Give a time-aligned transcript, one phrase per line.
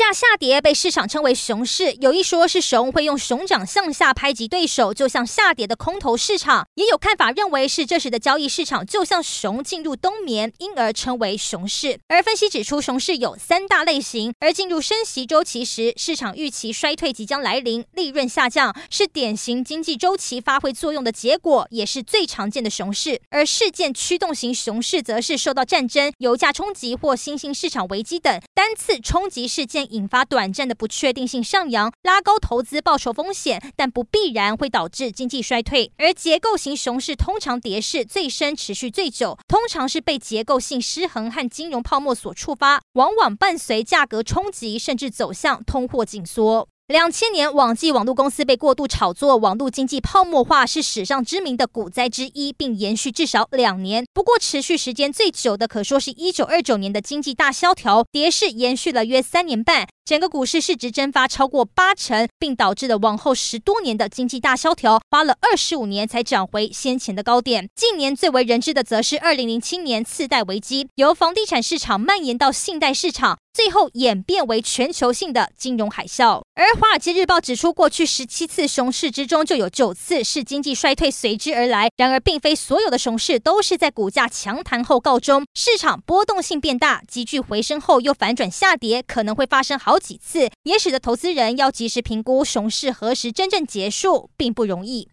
[0.00, 12.00] 价下跌被市场称为熊市，有一说是熊会用熊掌向下拍击对手，就像下跌的空头市场；也有看法认为是这时的交易市场就像熊进入冬眠，因而称为熊市。
[12.08, 23.20] 而分析指出，熊市有三大类型，而进入升息周期时，市场预期衰退即将来临，利润下降，是典型经济周期发挥作用的结果，也是最常见的熊市。
[23.28, 29.89] 而事件驱动型熊市则是受到战争、油价冲击或新兴市场危机等单次冲击事件。
[29.90, 35.92] 引发短暂的不确定性上扬，拉高投资报酬风险，但不必然会导致经济衰退。
[35.98, 46.68] 而结构型熊市通常跌势最深，持续最久，通常是被结构性失衡和金融泡沫所触发，往往伴随价格冲击，甚至走向通货紧缩。
[46.90, 54.04] 两千年，网际网络公司被过度炒作，网络经济泡沫化是史上知名的股灾之一，并延续至少两年。
[54.12, 59.86] 不过，持续时间最久的可说是一九二九年的经济大萧条，跌势延续了约三年半。
[60.04, 67.68] 整个股市市值蒸发超过八成，并导致了往后十多年的经济大萧条，花了二十五年才涨回先前的高点。
[67.76, 76.42] 近年最为人知的，则是二零零七年次贷危机，由房地产市场蔓延到信贷市场，最后演变为全球性的金融海啸。
[76.54, 81.88] 而《华尔街日报》指出，过去十七次熊市之中，就有九次是经济衰退随之而来。
[81.96, 95.08] 然而，并非所有的熊市都是在股价强弹后告终，市场波动性变大，急剧回升后又反转下跌，可能会发生好几次，也使得投资人要及时评估熊市何时真正结束，并不容易。